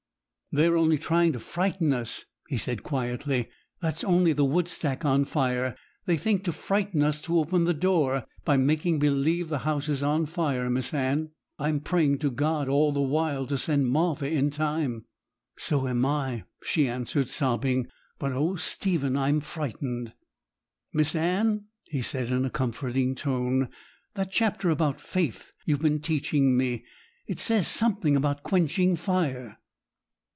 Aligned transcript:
'They're 0.53 0.75
only 0.75 0.97
trying 0.97 1.31
to 1.31 1.39
frighten 1.39 1.93
us,' 1.93 2.25
he 2.49 2.57
said 2.57 2.83
quietly; 2.83 3.47
'that's 3.79 4.03
only 4.03 4.33
the 4.33 4.43
wood 4.43 4.67
stack 4.67 5.05
on 5.05 5.23
fire. 5.23 5.77
They 6.05 6.17
think 6.17 6.43
to 6.43 6.51
frighten 6.51 7.01
us 7.01 7.21
to 7.21 7.39
open 7.39 7.63
the 7.63 7.73
door, 7.73 8.25
by 8.43 8.57
making 8.57 8.99
believe 8.99 9.47
that 9.47 9.49
the 9.49 9.57
house 9.59 9.87
is 9.87 10.03
on 10.03 10.25
fire. 10.25 10.69
Miss 10.69 10.93
Anne, 10.93 11.29
I'm 11.57 11.79
praying 11.79 12.17
to 12.17 12.29
God 12.31 12.67
all 12.67 12.91
the 12.91 12.99
while 12.99 13.45
to 13.45 13.57
send 13.57 13.87
Martha 13.89 14.29
in 14.29 14.49
time.' 14.49 15.05
'So 15.57 15.87
am 15.87 16.05
I,' 16.05 16.43
she 16.65 16.85
answered, 16.85 17.29
sobbing; 17.29 17.87
'but 18.19 18.33
oh, 18.33 18.57
Stephen, 18.57 19.15
I 19.15 19.29
am 19.29 19.39
frightened.' 19.39 20.11
'Miss 20.91 21.15
Anne,' 21.15 21.67
he 21.85 22.01
said, 22.01 22.29
in 22.29 22.43
a 22.43 22.49
comforting 22.49 23.15
tone, 23.15 23.69
'that 24.15 24.29
chapter 24.33 24.69
about 24.69 24.99
faith 24.99 25.53
you've 25.65 25.79
been 25.81 26.01
teaching 26.01 26.57
me, 26.57 26.83
it 27.25 27.39
says 27.39 27.69
something 27.69 28.17
about 28.17 28.43
quenching 28.43 28.97
fire.' 28.97 29.57